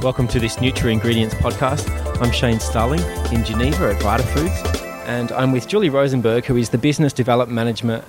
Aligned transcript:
Welcome 0.00 0.28
to 0.28 0.38
this 0.38 0.58
NutraIngredients 0.58 1.32
podcast. 1.32 1.90
I'm 2.22 2.30
Shane 2.30 2.60
Starling 2.60 3.00
in 3.32 3.44
Geneva 3.44 3.92
at 3.92 4.00
Vitafoods, 4.00 5.04
and 5.08 5.32
I'm 5.32 5.50
with 5.50 5.66
Julie 5.66 5.90
Rosenberg, 5.90 6.44
who 6.44 6.56
is 6.56 6.70
the 6.70 6.78
Business 6.78 7.12
Development 7.12 7.52
Management 7.52 8.04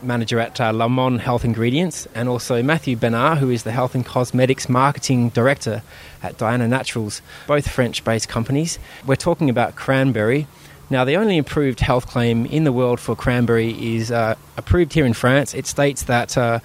Manager 0.00 0.40
at 0.40 0.58
uh, 0.58 0.70
Lamon 0.70 1.18
Health 1.18 1.44
Ingredients, 1.44 2.08
and 2.14 2.30
also 2.30 2.62
Matthew 2.62 2.96
Benard, 2.96 3.38
who 3.38 3.50
is 3.50 3.62
the 3.64 3.72
Health 3.72 3.94
and 3.94 4.06
Cosmetics 4.06 4.70
Marketing 4.70 5.28
Director 5.28 5.82
at 6.22 6.38
Diana 6.38 6.66
Naturals, 6.66 7.20
both 7.46 7.70
French 7.70 8.02
based 8.04 8.26
companies. 8.26 8.78
We're 9.06 9.16
talking 9.16 9.50
about 9.50 9.76
cranberry. 9.76 10.46
Now, 10.90 11.04
the 11.04 11.16
only 11.16 11.36
improved 11.36 11.80
health 11.80 12.06
claim 12.06 12.46
in 12.46 12.64
the 12.64 12.72
world 12.72 13.00
for 13.00 13.16
cranberry 13.16 13.96
is 13.96 14.10
uh, 14.10 14.34
approved 14.56 14.92
here 14.92 15.06
in 15.06 15.14
France. 15.14 15.54
It 15.54 15.66
states 15.66 16.04
that 16.04 16.36
uh, 16.36 16.60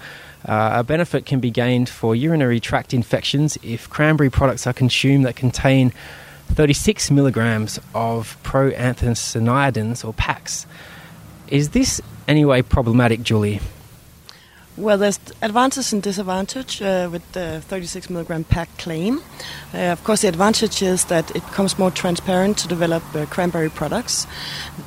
uh, 0.46 0.70
a 0.74 0.84
benefit 0.84 1.26
can 1.26 1.40
be 1.40 1.50
gained 1.50 1.88
for 1.88 2.14
urinary 2.14 2.60
tract 2.60 2.92
infections 2.92 3.58
if 3.62 3.88
cranberry 3.88 4.30
products 4.30 4.66
are 4.66 4.72
consumed 4.72 5.24
that 5.24 5.36
contain 5.36 5.92
36 6.48 7.10
milligrams 7.10 7.78
of 7.94 8.36
proanthocyanidins 8.42 10.04
or 10.04 10.12
PACs. 10.14 10.66
Is 11.48 11.70
this 11.70 12.00
anyway 12.28 12.62
problematic, 12.62 13.22
Julie? 13.22 13.60
Well, 14.80 14.96
there's 14.96 15.20
advantage 15.42 15.92
and 15.92 16.02
disadvantage 16.02 16.80
uh, 16.80 17.10
with 17.12 17.32
the 17.32 17.60
36 17.60 18.08
milligram 18.08 18.44
PAC 18.44 18.78
claim. 18.78 19.20
Uh, 19.74 19.92
of 19.92 20.02
course, 20.04 20.22
the 20.22 20.28
advantage 20.28 20.80
is 20.80 21.04
that 21.04 21.28
it 21.36 21.44
becomes 21.44 21.78
more 21.78 21.90
transparent 21.90 22.56
to 22.58 22.68
develop 22.68 23.02
uh, 23.14 23.26
cranberry 23.26 23.68
products. 23.68 24.26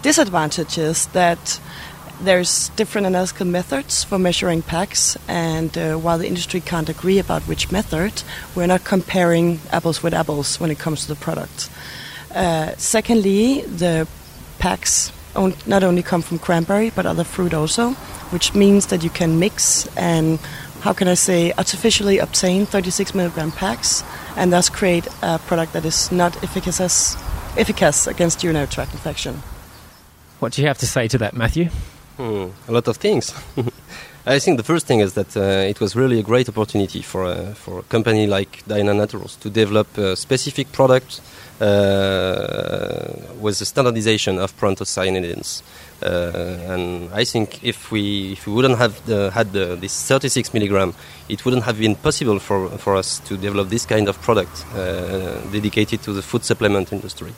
Disadvantage 0.01 0.79
is 0.79 1.05
that 1.07 1.59
there's 2.19 2.69
different 2.69 3.05
analytical 3.05 3.45
methods 3.45 4.03
for 4.03 4.17
measuring 4.17 4.63
PACs, 4.63 5.15
and 5.27 5.77
uh, 5.77 5.93
while 5.95 6.17
the 6.17 6.27
industry 6.27 6.59
can't 6.59 6.89
agree 6.89 7.19
about 7.19 7.43
which 7.43 7.71
method, 7.71 8.23
we're 8.55 8.65
not 8.65 8.83
comparing 8.83 9.59
apples 9.71 10.01
with 10.01 10.15
apples 10.15 10.59
when 10.59 10.71
it 10.71 10.79
comes 10.79 11.03
to 11.03 11.07
the 11.09 11.19
product. 11.19 11.69
Uh, 12.33 12.73
secondly, 12.77 13.61
the 13.61 14.07
PACs 14.57 15.11
on, 15.35 15.53
not 15.67 15.83
only 15.83 16.01
come 16.01 16.23
from 16.23 16.39
cranberry 16.39 16.89
but 16.89 17.05
other 17.05 17.23
fruit 17.23 17.53
also, 17.53 17.95
which 18.33 18.55
means 18.55 18.87
that 18.87 19.03
you 19.03 19.09
can 19.09 19.39
mix 19.39 19.87
and 19.95 20.39
how 20.81 20.91
can 20.91 21.07
I 21.07 21.13
say 21.13 21.53
artificially 21.57 22.17
obtain 22.17 22.65
36 22.65 23.13
milligram 23.15 23.51
PACs 23.51 24.03
and 24.35 24.51
thus 24.51 24.69
create 24.69 25.07
a 25.21 25.39
product 25.39 25.73
that 25.73 25.85
is 25.85 26.11
not 26.11 26.35
efficacious, 26.43 27.15
efficacious 27.57 28.07
against 28.07 28.43
urinary 28.43 28.67
tract 28.67 28.91
infection. 28.93 29.43
What 30.39 30.51
do 30.53 30.61
you 30.61 30.67
have 30.67 30.79
to 30.79 30.87
say 30.87 31.07
to 31.07 31.17
that, 31.19 31.33
Matthew? 31.35 31.69
Hmm, 32.17 32.47
a 32.67 32.71
lot 32.71 32.87
of 32.87 32.97
things. 32.97 33.33
I 34.25 34.39
think 34.39 34.55
the 34.55 34.63
first 34.63 34.87
thing 34.87 35.01
is 35.01 35.15
that 35.15 35.35
uh, 35.35 35.67
it 35.67 35.81
was 35.81 35.97
really 35.97 36.17
a 36.17 36.23
great 36.23 36.47
opportunity 36.47 37.01
for 37.01 37.25
a, 37.25 37.53
for 37.55 37.79
a 37.79 37.83
company 37.83 38.25
like 38.25 38.65
Diana 38.65 38.93
Naturals 38.93 39.35
to 39.37 39.49
develop 39.49 39.97
a 39.97 40.15
specific 40.15 40.71
product 40.71 41.19
uh, 41.59 43.03
with 43.41 43.59
the 43.59 43.65
standardization 43.65 44.39
of 44.39 44.57
proanthocyanidins. 44.57 45.61
Uh, 46.01 46.73
and 46.73 47.11
I 47.13 47.25
think 47.25 47.65
if 47.65 47.91
we 47.91 48.31
if 48.31 48.47
we 48.47 48.53
wouldn't 48.53 48.77
have 48.77 49.05
the, 49.05 49.29
had 49.31 49.51
the, 49.51 49.75
this 49.75 50.07
36 50.07 50.53
milligram, 50.53 50.93
it 51.27 51.43
wouldn't 51.43 51.63
have 51.63 51.77
been 51.77 51.95
possible 51.95 52.39
for, 52.39 52.69
for 52.77 52.95
us 52.95 53.19
to 53.27 53.35
develop 53.35 53.67
this 53.67 53.85
kind 53.85 54.07
of 54.07 54.21
product 54.21 54.65
uh, 54.73 55.41
dedicated 55.51 56.01
to 56.03 56.13
the 56.13 56.21
food 56.21 56.45
supplement 56.45 56.93
industry 56.93 57.33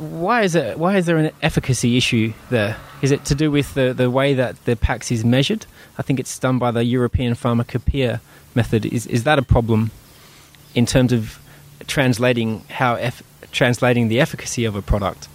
why 0.00 0.42
is 0.42 0.54
it? 0.54 0.78
Why 0.78 0.96
is 0.96 1.06
there 1.06 1.18
an 1.18 1.30
efficacy 1.42 1.96
issue 1.96 2.32
there? 2.48 2.76
Is 3.02 3.10
it 3.10 3.24
to 3.26 3.34
do 3.34 3.50
with 3.50 3.74
the, 3.74 3.92
the 3.92 4.10
way 4.10 4.34
that 4.34 4.64
the 4.64 4.74
PACs 4.74 5.12
is 5.12 5.24
measured? 5.24 5.66
I 5.98 6.02
think 6.02 6.18
it's 6.18 6.38
done 6.38 6.58
by 6.58 6.70
the 6.70 6.84
European 6.84 7.34
Pharmacopoeia 7.34 8.20
method. 8.54 8.86
Is 8.86 9.06
is 9.06 9.24
that 9.24 9.38
a 9.38 9.42
problem 9.42 9.90
in 10.74 10.86
terms 10.86 11.12
of 11.12 11.38
translating 11.86 12.62
how 12.70 12.98
translating 13.52 14.08
the 14.08 14.20
efficacy 14.20 14.64
of 14.64 14.74
a 14.74 14.82
product? 14.82 15.28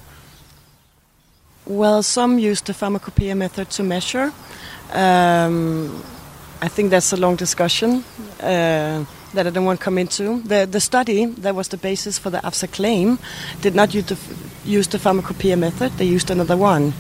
Well, 1.66 2.04
some 2.04 2.40
use 2.40 2.62
the 2.62 2.74
pharmacopoeia 2.74 3.36
method 3.36 3.70
to 3.72 3.84
measure. 3.84 4.32
Um, 4.94 6.04
I 6.66 6.68
think 6.68 6.90
that's 6.90 7.14
a 7.14 7.18
long 7.18 7.36
discussion. 7.36 8.04
Uh, 8.40 9.06
that 9.36 9.46
I 9.46 9.50
don't 9.52 9.66
want 9.66 9.80
to 9.80 9.84
come 9.84 10.00
into. 10.00 10.42
The, 10.42 10.66
the 10.66 10.80
study 10.80 11.26
that 11.26 11.54
was 11.54 11.68
the 11.68 11.78
basis 11.78 12.18
for 12.18 12.32
the 12.32 12.40
AFSSA 12.40 12.72
claim 12.72 13.20
did 13.62 13.76
not 13.76 13.94
use 13.94 14.06
the, 14.06 14.18
use 14.66 14.88
the 14.88 14.98
pharmacopoeia 14.98 15.58
method, 15.58 15.92
they 15.98 16.06
used 16.06 16.32
another 16.32 16.58
one, 16.58 16.94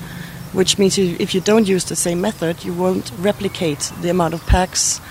which 0.53 0.77
means 0.77 0.97
you, 0.97 1.15
if 1.19 1.33
you 1.33 1.41
don't 1.41 1.67
use 1.67 1.85
the 1.85 1.95
same 1.95 2.21
method, 2.21 2.63
you 2.63 2.73
won't 2.73 3.11
replicate 3.17 3.91
the 4.01 4.09
amount 4.09 4.35
of 4.35 4.41
PACs 4.41 5.01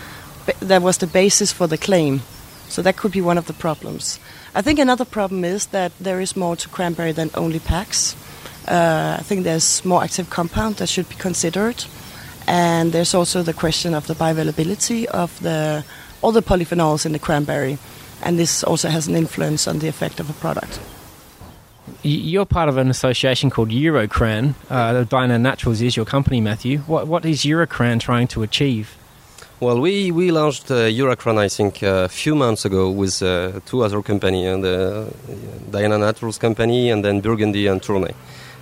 that 0.60 0.82
was 0.82 0.98
the 0.98 1.06
basis 1.08 1.50
for 1.50 1.66
the 1.66 1.78
claim. 1.78 2.20
So 2.68 2.80
that 2.82 2.96
could 2.96 3.12
be 3.12 3.20
one 3.20 3.38
of 3.38 3.46
the 3.46 3.54
problems. 3.54 4.20
I 4.54 4.62
think 4.62 4.78
another 4.78 5.04
problem 5.04 5.44
is 5.44 5.66
that 5.66 5.92
there 5.98 6.20
is 6.20 6.36
more 6.36 6.54
to 6.56 6.68
cranberry 6.68 7.12
than 7.12 7.30
only 7.34 7.58
PACs. 7.58 8.14
Uh, 8.68 9.16
I 9.18 9.22
think 9.22 9.42
there's 9.42 9.84
more 9.84 10.04
active 10.04 10.30
compound 10.30 10.76
that 10.76 10.88
should 10.88 11.08
be 11.08 11.16
considered. 11.16 11.84
And 12.46 12.92
there's 12.92 13.14
also 13.14 13.42
the 13.42 13.54
question 13.54 13.94
of 13.94 14.06
the 14.06 14.14
bioavailability 14.14 15.06
of 15.06 15.40
the 15.40 15.84
all 16.22 16.32
the 16.32 16.42
polyphenols 16.42 17.04
in 17.04 17.12
the 17.12 17.18
cranberry, 17.18 17.78
and 18.22 18.38
this 18.38 18.64
also 18.64 18.88
has 18.88 19.06
an 19.06 19.14
influence 19.14 19.68
on 19.68 19.78
the 19.80 19.88
effect 19.88 20.20
of 20.20 20.30
a 20.30 20.32
product. 20.32 20.80
You're 22.02 22.46
part 22.46 22.68
of 22.68 22.78
an 22.78 22.88
association 22.88 23.50
called 23.50 23.70
Eurocran. 23.70 24.54
Uh, 24.70 25.04
Diana 25.04 25.38
Naturals 25.38 25.82
is 25.82 25.96
your 25.96 26.06
company, 26.06 26.40
Matthew. 26.40 26.78
What, 26.86 27.06
what 27.08 27.26
is 27.26 27.44
Eurocran 27.44 28.00
trying 28.00 28.26
to 28.28 28.42
achieve? 28.42 28.96
Well, 29.60 29.80
we, 29.80 30.10
we 30.10 30.30
launched 30.30 30.70
uh, 30.70 30.88
Eurocran, 30.88 31.38
I 31.38 31.48
think, 31.48 31.82
a 31.82 32.08
few 32.08 32.34
months 32.34 32.64
ago 32.64 32.90
with 32.90 33.22
uh, 33.22 33.60
two 33.66 33.82
other 33.82 34.02
companies, 34.02 34.46
uh, 34.46 34.58
the 34.58 35.12
Diana 35.70 35.98
Naturals 35.98 36.38
company 36.38 36.90
and 36.90 37.04
then 37.04 37.20
Burgundy 37.20 37.66
and 37.66 37.82
Tournay. 37.82 38.14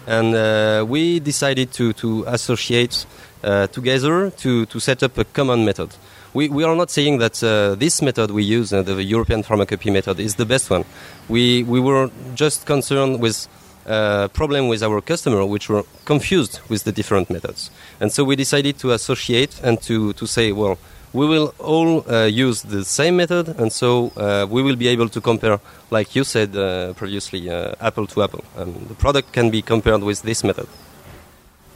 And 0.06 0.34
uh, 0.34 0.84
we 0.86 1.20
decided 1.20 1.72
to, 1.74 1.92
to 1.94 2.24
associate 2.26 3.06
uh, 3.44 3.66
together 3.68 4.30
to, 4.30 4.66
to 4.66 4.80
set 4.80 5.02
up 5.02 5.18
a 5.18 5.24
common 5.24 5.64
method 5.64 5.94
we, 6.34 6.48
we 6.48 6.64
are 6.64 6.74
not 6.74 6.90
saying 6.90 7.18
that 7.18 7.42
uh, 7.42 7.74
this 7.74 8.00
method 8.00 8.30
we 8.30 8.42
use, 8.42 8.72
uh, 8.72 8.82
the 8.82 9.02
European 9.02 9.42
pharmacopy 9.42 9.92
method, 9.92 10.18
is 10.18 10.36
the 10.36 10.46
best 10.46 10.70
one. 10.70 10.84
We, 11.28 11.62
we 11.64 11.80
were 11.80 12.10
just 12.34 12.66
concerned 12.66 13.20
with 13.20 13.48
a 13.84 13.92
uh, 13.92 14.28
problem 14.28 14.68
with 14.68 14.82
our 14.82 15.00
customer, 15.00 15.44
which 15.44 15.68
were 15.68 15.82
confused 16.04 16.60
with 16.68 16.84
the 16.84 16.92
different 16.92 17.30
methods. 17.30 17.70
And 18.00 18.12
so 18.12 18.24
we 18.24 18.36
decided 18.36 18.78
to 18.78 18.92
associate 18.92 19.60
and 19.62 19.82
to, 19.82 20.12
to 20.14 20.26
say, 20.26 20.52
well, 20.52 20.78
we 21.12 21.26
will 21.26 21.52
all 21.58 22.08
uh, 22.10 22.24
use 22.24 22.62
the 22.62 22.84
same 22.84 23.16
method, 23.16 23.48
and 23.60 23.70
so 23.70 24.12
uh, 24.16 24.46
we 24.48 24.62
will 24.62 24.76
be 24.76 24.88
able 24.88 25.10
to 25.10 25.20
compare, 25.20 25.60
like 25.90 26.16
you 26.16 26.24
said 26.24 26.56
uh, 26.56 26.94
previously, 26.94 27.50
apple 27.50 28.06
to 28.06 28.22
apple. 28.22 28.44
Um, 28.56 28.86
the 28.88 28.94
product 28.94 29.32
can 29.32 29.50
be 29.50 29.60
compared 29.60 30.02
with 30.02 30.22
this 30.22 30.42
method. 30.42 30.68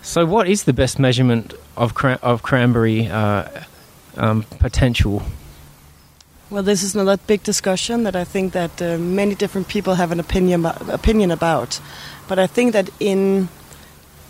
So, 0.06 0.24
what 0.24 0.46
is 0.46 0.62
the 0.62 0.72
best 0.72 1.00
measurement 1.00 1.52
of, 1.76 1.92
of 2.22 2.44
cranberry 2.44 3.08
um, 3.08 4.44
potential? 4.60 5.22
Well, 6.48 6.62
this 6.62 6.84
is 6.84 6.94
another 6.94 7.20
big 7.26 7.42
discussion 7.42 8.04
that 8.04 8.14
I 8.14 8.22
think 8.22 8.52
that 8.52 8.80
uh, 8.80 8.98
many 8.98 9.34
different 9.34 9.66
people 9.66 9.94
have 9.96 10.12
an 10.12 10.20
opinion 10.20 10.64
opinion 10.64 11.32
about. 11.32 11.80
But 12.28 12.38
I 12.38 12.46
think 12.46 12.72
that 12.72 12.88
in 13.00 13.48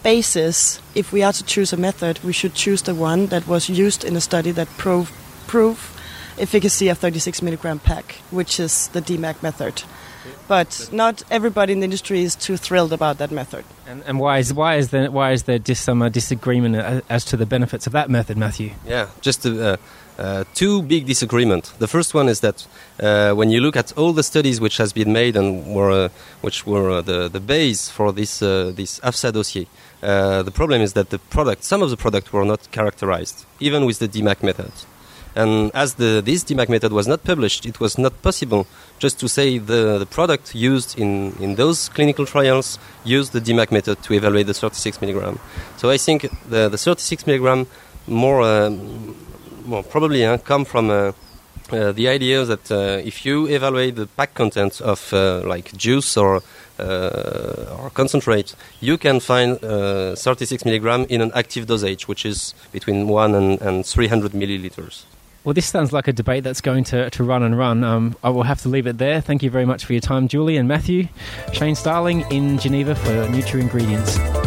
basis, 0.02 0.80
if 0.94 1.12
we 1.12 1.22
are 1.22 1.34
to 1.34 1.44
choose 1.44 1.74
a 1.74 1.76
method, 1.76 2.20
we 2.24 2.32
should 2.32 2.54
choose 2.54 2.80
the 2.80 2.94
one 2.94 3.26
that 3.26 3.46
was 3.46 3.68
used 3.68 4.02
in 4.02 4.16
a 4.16 4.20
study 4.22 4.52
that 4.52 4.68
prove 4.78 5.12
prove 5.46 5.92
efficacy 6.38 6.88
of 6.88 6.96
36 6.96 7.42
milligram 7.42 7.80
PAC, 7.80 8.12
which 8.30 8.58
is 8.58 8.88
the 8.88 9.02
DMAC 9.02 9.42
method 9.42 9.82
but 10.48 10.88
not 10.92 11.22
everybody 11.30 11.72
in 11.72 11.80
the 11.80 11.84
industry 11.84 12.22
is 12.22 12.34
too 12.34 12.56
thrilled 12.56 12.92
about 12.92 13.18
that 13.18 13.30
method. 13.30 13.64
And, 13.86 14.02
and 14.06 14.18
why 14.18 14.38
is 14.38 14.52
why 14.52 14.76
is 14.76 14.90
there 14.90 15.10
why 15.10 15.32
is 15.32 15.44
there 15.44 15.58
dis, 15.58 15.80
some 15.80 16.02
uh, 16.02 16.08
disagreement 16.08 16.76
as 17.08 17.24
to 17.26 17.36
the 17.36 17.46
benefits 17.46 17.86
of 17.86 17.92
that 17.92 18.10
method, 18.10 18.36
Matthew? 18.36 18.70
Yeah, 18.86 19.08
just 19.20 19.46
uh, 19.46 19.76
uh, 20.18 20.44
two 20.54 20.82
big 20.82 21.06
disagreement. 21.06 21.72
The 21.78 21.86
first 21.86 22.14
one 22.14 22.28
is 22.28 22.40
that 22.40 22.66
uh, 23.00 23.34
when 23.34 23.50
you 23.50 23.60
look 23.60 23.76
at 23.76 23.92
all 23.98 24.12
the 24.12 24.22
studies 24.22 24.60
which 24.60 24.78
has 24.78 24.92
been 24.92 25.12
made 25.12 25.36
and 25.36 25.74
were 25.74 25.90
uh, 25.90 26.08
which 26.40 26.66
were 26.66 26.90
uh, 26.90 27.00
the 27.02 27.28
the 27.28 27.40
base 27.40 27.88
for 27.88 28.12
this 28.12 28.38
this 28.40 29.00
AFSSA 29.00 29.32
dossier, 29.32 29.66
the 30.00 30.52
problem 30.54 30.80
is 30.80 30.92
that 30.94 31.10
the 31.10 31.18
product, 31.18 31.64
some 31.64 31.82
of 31.82 31.90
the 31.90 31.96
products 31.96 32.32
were 32.32 32.44
not 32.44 32.70
characterized, 32.70 33.44
even 33.60 33.84
with 33.84 33.98
the 33.98 34.08
DMAC 34.08 34.42
method. 34.42 34.72
And 35.36 35.70
as 35.74 35.94
the, 35.94 36.22
this 36.24 36.44
DMAC 36.44 36.70
method 36.70 36.92
was 36.92 37.06
not 37.06 37.22
published, 37.22 37.66
it 37.66 37.78
was 37.78 37.98
not 37.98 38.22
possible 38.22 38.66
just 38.98 39.20
to 39.20 39.28
say 39.28 39.58
the, 39.58 39.98
the 39.98 40.06
product 40.06 40.54
used 40.54 40.98
in, 40.98 41.36
in 41.38 41.56
those 41.56 41.90
clinical 41.90 42.24
trials 42.24 42.78
used 43.04 43.32
the 43.32 43.40
DMAC 43.40 43.70
method 43.70 44.02
to 44.02 44.14
evaluate 44.14 44.46
the 44.46 44.54
36 44.54 45.00
milligram. 45.02 45.38
So 45.76 45.90
I 45.90 45.98
think 45.98 46.22
the, 46.48 46.70
the 46.70 46.78
36 46.78 47.26
milligram 47.26 47.66
more, 48.06 48.40
uh, 48.40 48.70
more 49.66 49.82
probably 49.82 50.24
uh, 50.24 50.38
come 50.38 50.64
from 50.64 50.88
uh, 50.88 51.12
uh, 51.70 51.92
the 51.92 52.08
idea 52.08 52.44
that 52.44 52.70
uh, 52.70 53.02
if 53.04 53.26
you 53.26 53.46
evaluate 53.48 53.96
the 53.96 54.06
PAC 54.06 54.34
content 54.34 54.80
of 54.80 55.12
uh, 55.12 55.42
like 55.44 55.76
juice 55.76 56.16
or 56.16 56.42
or 56.78 57.90
concentrate, 57.94 58.54
you 58.80 58.98
can 58.98 59.18
find 59.18 59.58
36 59.60 60.66
milligram 60.66 61.06
in 61.08 61.22
an 61.22 61.32
active 61.34 61.66
dosage, 61.66 62.06
which 62.06 62.26
is 62.26 62.54
between 62.70 63.08
one 63.08 63.34
and, 63.34 63.62
and 63.62 63.86
300 63.86 64.32
milliliters. 64.32 65.04
Well, 65.46 65.54
this 65.54 65.66
sounds 65.66 65.92
like 65.92 66.08
a 66.08 66.12
debate 66.12 66.42
that's 66.42 66.60
going 66.60 66.82
to, 66.84 67.08
to 67.08 67.22
run 67.22 67.44
and 67.44 67.56
run. 67.56 67.84
Um, 67.84 68.16
I 68.24 68.30
will 68.30 68.42
have 68.42 68.62
to 68.62 68.68
leave 68.68 68.88
it 68.88 68.98
there. 68.98 69.20
Thank 69.20 69.44
you 69.44 69.50
very 69.50 69.64
much 69.64 69.84
for 69.84 69.92
your 69.92 70.00
time, 70.00 70.26
Julie 70.26 70.56
and 70.56 70.66
Matthew. 70.66 71.06
Shane 71.52 71.76
Starling 71.76 72.22
in 72.32 72.58
Geneva 72.58 72.96
for 72.96 73.10
NutraIngredients. 73.28 74.45